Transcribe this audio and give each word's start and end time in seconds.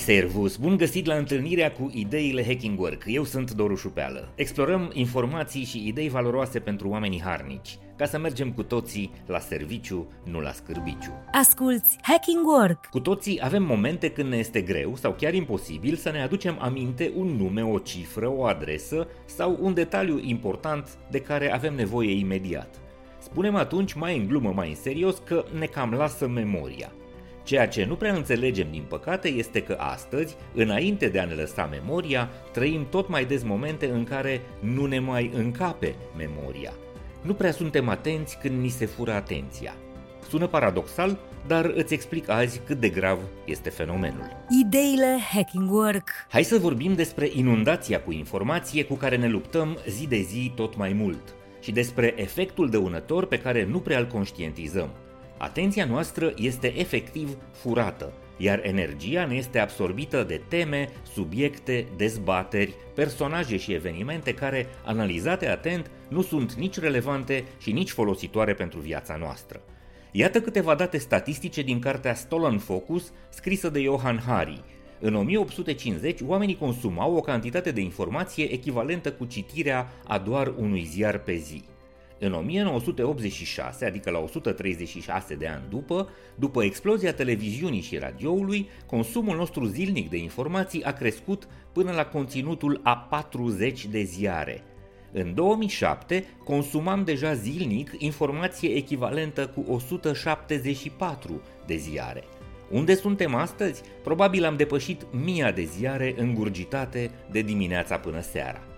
Servus! 0.00 0.56
Bun 0.56 0.76
găsit 0.76 1.06
la 1.06 1.14
întâlnirea 1.14 1.72
cu 1.72 1.90
ideile 1.94 2.44
Hacking 2.44 2.80
Work. 2.80 3.02
Eu 3.06 3.24
sunt 3.24 3.50
Doru 3.50 3.74
Șupeală. 3.74 4.32
Explorăm 4.34 4.90
informații 4.92 5.64
și 5.64 5.86
idei 5.86 6.08
valoroase 6.08 6.58
pentru 6.58 6.88
oamenii 6.88 7.20
harnici, 7.20 7.78
ca 7.96 8.06
să 8.06 8.18
mergem 8.18 8.52
cu 8.52 8.62
toții 8.62 9.10
la 9.26 9.38
serviciu, 9.38 10.12
nu 10.24 10.40
la 10.40 10.52
scârbiciu. 10.52 11.12
Asculți 11.32 11.96
Hacking 12.02 12.46
Work! 12.46 12.86
Cu 12.86 13.00
toții 13.00 13.38
avem 13.42 13.62
momente 13.62 14.10
când 14.10 14.28
ne 14.28 14.36
este 14.36 14.60
greu 14.60 14.96
sau 14.96 15.12
chiar 15.12 15.34
imposibil 15.34 15.96
să 15.96 16.10
ne 16.10 16.22
aducem 16.22 16.56
aminte 16.60 17.12
un 17.16 17.26
nume, 17.26 17.62
o 17.62 17.78
cifră, 17.78 18.30
o 18.30 18.44
adresă 18.44 19.08
sau 19.24 19.58
un 19.60 19.74
detaliu 19.74 20.20
important 20.22 20.88
de 21.10 21.18
care 21.20 21.52
avem 21.52 21.74
nevoie 21.74 22.12
imediat. 22.12 22.74
Spunem 23.18 23.54
atunci, 23.54 23.92
mai 23.92 24.16
în 24.16 24.26
glumă, 24.26 24.52
mai 24.54 24.68
în 24.68 24.76
serios, 24.76 25.22
că 25.24 25.44
ne 25.58 25.66
cam 25.66 25.92
lasă 25.92 26.28
memoria– 26.28 26.92
Ceea 27.50 27.68
ce 27.68 27.84
nu 27.84 27.94
prea 27.94 28.14
înțelegem, 28.14 28.66
din 28.70 28.84
păcate, 28.88 29.28
este 29.28 29.62
că 29.62 29.76
astăzi, 29.78 30.36
înainte 30.54 31.08
de 31.08 31.18
a 31.18 31.24
ne 31.24 31.34
lăsa 31.34 31.66
memoria, 31.66 32.30
trăim 32.52 32.86
tot 32.90 33.08
mai 33.08 33.24
des 33.24 33.42
momente 33.42 33.90
în 33.90 34.04
care 34.04 34.40
nu 34.60 34.86
ne 34.86 34.98
mai 34.98 35.30
încape 35.34 35.94
memoria. 36.16 36.72
Nu 37.22 37.34
prea 37.34 37.52
suntem 37.52 37.88
atenți 37.88 38.38
când 38.38 38.60
ni 38.60 38.68
se 38.68 38.86
fură 38.86 39.12
atenția. 39.12 39.74
Sună 40.28 40.46
paradoxal, 40.46 41.18
dar 41.46 41.64
îți 41.64 41.94
explic 41.94 42.28
azi 42.28 42.60
cât 42.66 42.80
de 42.80 42.88
grav 42.88 43.18
este 43.44 43.70
fenomenul. 43.70 44.26
Ideile 44.64 45.18
Hacking 45.32 45.70
Work 45.70 46.08
Hai 46.28 46.42
să 46.42 46.58
vorbim 46.58 46.94
despre 46.94 47.28
inundația 47.32 48.00
cu 48.00 48.12
informație 48.12 48.84
cu 48.84 48.94
care 48.94 49.16
ne 49.16 49.28
luptăm 49.28 49.78
zi 49.88 50.06
de 50.06 50.20
zi 50.20 50.52
tot 50.54 50.76
mai 50.76 50.92
mult 50.92 51.34
și 51.60 51.72
despre 51.72 52.14
efectul 52.16 52.70
dăunător 52.70 53.26
pe 53.26 53.38
care 53.38 53.64
nu 53.64 53.78
prea 53.78 53.98
îl 53.98 54.06
conștientizăm– 54.06 54.90
Atenția 55.40 55.84
noastră 55.84 56.32
este 56.36 56.78
efectiv 56.78 57.36
furată, 57.52 58.12
iar 58.36 58.60
energia 58.62 59.24
ne 59.24 59.34
este 59.34 59.58
absorbită 59.58 60.24
de 60.24 60.40
teme, 60.48 60.88
subiecte, 61.12 61.86
dezbateri, 61.96 62.74
personaje 62.94 63.56
și 63.56 63.72
evenimente 63.72 64.34
care, 64.34 64.66
analizate 64.84 65.48
atent, 65.48 65.90
nu 66.08 66.22
sunt 66.22 66.52
nici 66.52 66.78
relevante 66.78 67.44
și 67.58 67.72
nici 67.72 67.90
folositoare 67.90 68.54
pentru 68.54 68.80
viața 68.80 69.16
noastră. 69.16 69.60
Iată 70.10 70.40
câteva 70.40 70.74
date 70.74 70.98
statistice 70.98 71.62
din 71.62 71.78
cartea 71.78 72.14
Stolen 72.14 72.58
Focus, 72.58 73.12
scrisă 73.28 73.68
de 73.68 73.82
Johan 73.82 74.22
Hari. 74.26 74.62
În 74.98 75.14
1850, 75.14 76.20
oamenii 76.26 76.56
consumau 76.56 77.16
o 77.16 77.20
cantitate 77.20 77.70
de 77.70 77.80
informație 77.80 78.52
echivalentă 78.52 79.12
cu 79.12 79.24
citirea 79.24 79.92
a 80.06 80.18
doar 80.18 80.52
unui 80.58 80.84
ziar 80.84 81.18
pe 81.18 81.34
zi. 81.34 81.64
În 82.22 82.32
1986, 82.32 83.84
adică 83.84 84.10
la 84.10 84.18
136 84.18 85.34
de 85.34 85.46
ani 85.46 85.62
după, 85.68 86.08
după 86.34 86.64
explozia 86.64 87.12
televiziunii 87.12 87.80
și 87.80 87.98
radioului, 87.98 88.68
consumul 88.86 89.36
nostru 89.36 89.64
zilnic 89.64 90.10
de 90.10 90.16
informații 90.16 90.84
a 90.84 90.92
crescut 90.92 91.48
până 91.72 91.92
la 91.92 92.06
conținutul 92.06 92.80
a 92.82 92.96
40 92.96 93.86
de 93.86 94.02
ziare. 94.02 94.62
În 95.12 95.34
2007 95.34 96.24
consumam 96.44 97.04
deja 97.04 97.34
zilnic 97.34 97.92
informație 97.98 98.68
echivalentă 98.68 99.46
cu 99.46 99.72
174 99.72 101.42
de 101.66 101.76
ziare. 101.76 102.24
Unde 102.70 102.94
suntem 102.94 103.34
astăzi? 103.34 103.82
Probabil 104.02 104.44
am 104.44 104.56
depășit 104.56 105.06
mia 105.24 105.52
de 105.52 105.64
ziare 105.64 106.14
îngurgitate 106.16 107.10
de 107.30 107.40
dimineața 107.40 107.98
până 107.98 108.20
seara. 108.20 108.69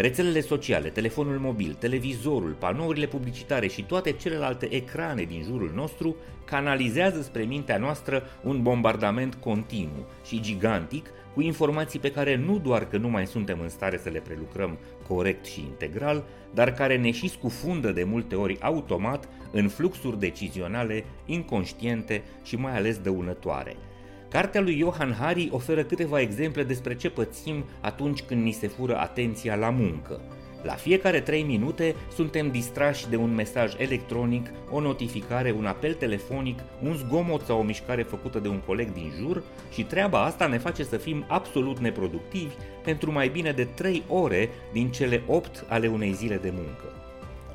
Rețelele 0.00 0.40
sociale, 0.40 0.88
telefonul 0.88 1.38
mobil, 1.38 1.76
televizorul, 1.78 2.56
panourile 2.58 3.06
publicitare 3.06 3.66
și 3.66 3.82
toate 3.82 4.12
celelalte 4.12 4.74
ecrane 4.74 5.22
din 5.22 5.42
jurul 5.42 5.70
nostru 5.74 6.16
canalizează 6.44 7.22
spre 7.22 7.42
mintea 7.42 7.78
noastră 7.78 8.22
un 8.42 8.62
bombardament 8.62 9.34
continuu 9.34 10.06
și 10.26 10.40
gigantic 10.40 11.06
cu 11.34 11.40
informații 11.40 11.98
pe 11.98 12.10
care 12.10 12.36
nu 12.36 12.58
doar 12.58 12.88
că 12.88 12.96
nu 12.96 13.08
mai 13.08 13.26
suntem 13.26 13.60
în 13.60 13.68
stare 13.68 13.98
să 13.98 14.08
le 14.08 14.20
prelucrăm 14.20 14.78
corect 15.08 15.46
și 15.46 15.60
integral, 15.60 16.24
dar 16.54 16.72
care 16.72 16.96
ne 16.96 17.10
și 17.10 17.28
scufundă 17.28 17.92
de 17.92 18.04
multe 18.04 18.34
ori 18.34 18.60
automat 18.60 19.28
în 19.50 19.68
fluxuri 19.68 20.18
decizionale 20.18 21.04
inconștiente 21.26 22.22
și 22.42 22.56
mai 22.56 22.76
ales 22.76 22.98
dăunătoare– 22.98 23.76
Cartea 24.30 24.60
lui 24.60 24.78
Johan 24.78 25.16
Hari 25.20 25.48
oferă 25.52 25.82
câteva 25.82 26.20
exemple 26.20 26.62
despre 26.62 26.96
ce 26.96 27.10
pățim 27.10 27.64
atunci 27.80 28.22
când 28.22 28.42
ni 28.42 28.52
se 28.52 28.66
fură 28.66 28.96
atenția 28.96 29.54
la 29.54 29.70
muncă. 29.70 30.20
La 30.62 30.72
fiecare 30.72 31.20
3 31.20 31.42
minute 31.42 31.94
suntem 32.14 32.50
distrași 32.50 33.08
de 33.08 33.16
un 33.16 33.34
mesaj 33.34 33.74
electronic, 33.76 34.50
o 34.70 34.80
notificare, 34.80 35.54
un 35.58 35.66
apel 35.66 35.94
telefonic, 35.94 36.58
un 36.82 36.94
zgomot 36.94 37.44
sau 37.44 37.58
o 37.58 37.62
mișcare 37.62 38.02
făcută 38.02 38.38
de 38.38 38.48
un 38.48 38.60
coleg 38.66 38.92
din 38.92 39.12
jur 39.18 39.42
și 39.72 39.82
treaba 39.82 40.24
asta 40.24 40.46
ne 40.46 40.58
face 40.58 40.84
să 40.84 40.96
fim 40.96 41.24
absolut 41.28 41.78
neproductivi 41.78 42.54
pentru 42.84 43.12
mai 43.12 43.28
bine 43.28 43.50
de 43.50 43.64
3 43.64 44.02
ore 44.08 44.48
din 44.72 44.90
cele 44.90 45.22
8 45.26 45.64
ale 45.68 45.86
unei 45.86 46.12
zile 46.12 46.36
de 46.36 46.52
muncă. 46.54 47.07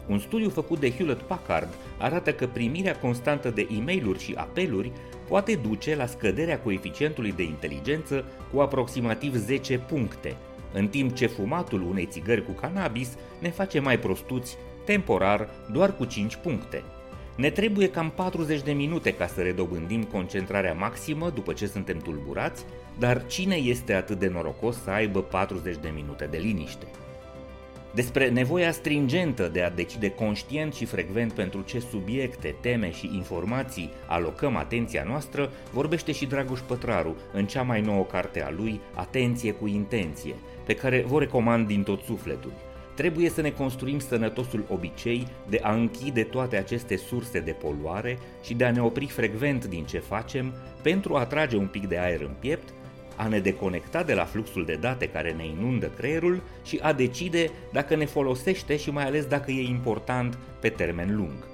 Un 0.07 0.19
studiu 0.19 0.49
făcut 0.49 0.79
de 0.79 0.91
Hewlett 0.91 1.21
Packard 1.21 1.73
arată 1.97 2.33
că 2.33 2.47
primirea 2.47 2.95
constantă 2.95 3.49
de 3.49 3.67
e 3.77 3.81
mail 3.81 4.17
și 4.17 4.33
apeluri 4.37 4.91
poate 5.27 5.55
duce 5.55 5.95
la 5.95 6.05
scăderea 6.05 6.59
coeficientului 6.59 7.31
de 7.31 7.43
inteligență 7.43 8.25
cu 8.53 8.59
aproximativ 8.59 9.35
10 9.35 9.77
puncte, 9.77 10.35
în 10.73 10.87
timp 10.87 11.15
ce 11.15 11.25
fumatul 11.25 11.81
unei 11.81 12.05
țigări 12.05 12.45
cu 12.45 12.51
cannabis 12.51 13.17
ne 13.39 13.49
face 13.49 13.79
mai 13.79 13.99
prostuți, 13.99 14.57
temporar, 14.85 15.49
doar 15.71 15.95
cu 15.95 16.05
5 16.05 16.35
puncte. 16.35 16.83
Ne 17.35 17.49
trebuie 17.49 17.89
cam 17.89 18.11
40 18.15 18.61
de 18.61 18.71
minute 18.71 19.13
ca 19.13 19.27
să 19.27 19.41
redobândim 19.41 20.03
concentrarea 20.03 20.73
maximă 20.73 21.29
după 21.29 21.53
ce 21.53 21.67
suntem 21.67 21.97
tulburați, 21.97 22.65
dar 22.99 23.25
cine 23.25 23.55
este 23.55 23.93
atât 23.93 24.19
de 24.19 24.27
norocos 24.27 24.81
să 24.83 24.89
aibă 24.89 25.21
40 25.21 25.77
de 25.81 25.91
minute 25.95 26.27
de 26.31 26.37
liniște? 26.37 26.85
Despre 27.93 28.29
nevoia 28.29 28.71
stringentă 28.71 29.47
de 29.47 29.61
a 29.61 29.69
decide 29.69 30.09
conștient 30.09 30.73
și 30.73 30.85
frecvent 30.85 31.31
pentru 31.31 31.61
ce 31.61 31.79
subiecte, 31.79 32.55
teme 32.61 32.91
și 32.91 33.11
informații 33.15 33.89
alocăm 34.07 34.55
atenția 34.55 35.03
noastră, 35.07 35.51
vorbește 35.71 36.11
și 36.11 36.25
Dragoș 36.25 36.59
Pătraru 36.59 37.15
în 37.33 37.45
cea 37.45 37.61
mai 37.61 37.81
nouă 37.81 38.03
carte 38.03 38.43
a 38.43 38.51
lui, 38.51 38.79
Atenție 38.93 39.51
cu 39.51 39.67
intenție, 39.67 40.35
pe 40.65 40.75
care 40.75 41.03
vă 41.07 41.19
recomand 41.19 41.67
din 41.67 41.83
tot 41.83 42.01
sufletul. 42.01 42.51
Trebuie 42.95 43.29
să 43.29 43.41
ne 43.41 43.49
construim 43.49 43.99
sănătosul 43.99 44.65
obicei 44.69 45.27
de 45.49 45.59
a 45.61 45.73
închide 45.73 46.23
toate 46.23 46.57
aceste 46.57 46.95
surse 46.97 47.39
de 47.39 47.51
poluare 47.51 48.17
și 48.43 48.53
de 48.53 48.65
a 48.65 48.71
ne 48.71 48.81
opri 48.81 49.05
frecvent 49.05 49.65
din 49.65 49.85
ce 49.85 49.99
facem 49.99 50.53
pentru 50.81 51.15
a 51.15 51.25
trage 51.25 51.55
un 51.55 51.67
pic 51.67 51.87
de 51.87 51.97
aer 51.97 52.21
în 52.21 52.33
piept 52.39 52.73
a 53.15 53.27
ne 53.27 53.39
deconecta 53.39 54.03
de 54.03 54.13
la 54.13 54.25
fluxul 54.25 54.65
de 54.65 54.77
date 54.81 55.09
care 55.09 55.31
ne 55.31 55.45
inundă 55.45 55.91
creierul 55.97 56.41
și 56.65 56.79
a 56.81 56.93
decide 56.93 57.49
dacă 57.71 57.95
ne 57.95 58.05
folosește 58.05 58.77
și 58.77 58.89
mai 58.89 59.05
ales 59.05 59.25
dacă 59.25 59.51
e 59.51 59.61
important 59.61 60.37
pe 60.59 60.69
termen 60.69 61.15
lung. 61.15 61.47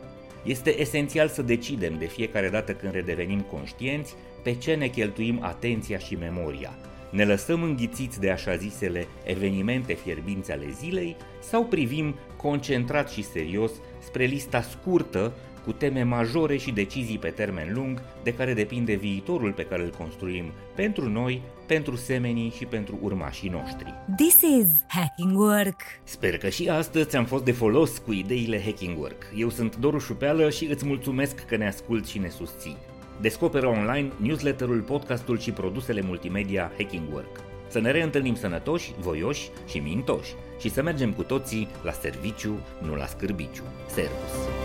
Este 0.43 0.79
esențial 0.79 1.27
să 1.27 1.41
decidem 1.41 1.97
de 1.97 2.05
fiecare 2.05 2.49
dată 2.49 2.73
când 2.73 2.93
redevenim 2.93 3.41
conștienți 3.41 4.15
pe 4.43 4.53
ce 4.53 4.73
ne 4.73 4.87
cheltuim 4.87 5.39
atenția 5.41 5.97
și 5.97 6.15
memoria. 6.15 6.77
Ne 7.09 7.25
lăsăm 7.25 7.63
înghițiți 7.63 8.19
de 8.19 8.29
așa 8.29 8.55
zisele 8.55 9.07
evenimente 9.23 9.93
fierbinți 9.93 10.51
ale 10.51 10.65
zilei 10.79 11.15
sau 11.39 11.65
privim 11.65 12.15
concentrat 12.37 13.09
și 13.09 13.23
serios 13.23 13.71
spre 13.99 14.23
lista 14.23 14.61
scurtă 14.61 15.33
cu 15.69 15.75
teme 15.75 16.03
majore 16.03 16.57
și 16.57 16.71
decizii 16.71 17.17
pe 17.17 17.29
termen 17.29 17.73
lung, 17.73 18.01
de 18.23 18.33
care 18.33 18.53
depinde 18.53 18.93
viitorul 18.93 19.51
pe 19.51 19.63
care 19.63 19.83
îl 19.83 19.89
construim 19.97 20.51
pentru 20.75 21.09
noi, 21.09 21.41
pentru 21.67 21.95
semenii 21.95 22.53
și 22.57 22.65
pentru 22.65 22.99
urmașii 23.01 23.49
noștri. 23.49 23.93
This 24.17 24.41
is 24.41 24.67
Hacking 24.87 25.37
Work! 25.39 25.81
Sper 26.03 26.37
că 26.37 26.49
și 26.49 26.69
astăzi 26.69 27.15
am 27.15 27.25
fost 27.25 27.43
de 27.43 27.51
folos 27.51 27.97
cu 27.97 28.11
ideile 28.11 28.61
Hacking 28.63 28.99
Work. 28.99 29.31
Eu 29.35 29.49
sunt 29.49 29.75
Doru 29.75 29.97
Șupeală 29.97 30.49
și 30.49 30.65
îți 30.65 30.85
mulțumesc 30.85 31.45
că 31.45 31.55
ne 31.55 31.67
asculti 31.67 32.11
și 32.11 32.19
ne 32.19 32.29
susții. 32.29 32.77
Descoperă 33.21 33.67
online 33.67 34.11
newsletterul, 34.15 34.81
podcastul 34.81 35.39
și 35.39 35.51
produsele 35.51 36.01
multimedia 36.01 36.71
Hacking 36.77 37.13
Work. 37.13 37.41
Să 37.67 37.79
ne 37.79 37.91
reîntâlnim 37.91 38.35
sănătoși, 38.35 38.93
voioși 38.99 39.49
și 39.67 39.77
mintoși 39.77 40.33
și 40.59 40.69
să 40.69 40.81
mergem 40.81 41.13
cu 41.13 41.23
toții 41.23 41.67
la 41.83 41.91
serviciu, 41.91 42.59
nu 42.81 42.95
la 42.95 43.05
scârbiciu. 43.05 43.63
Servus! 43.87 44.58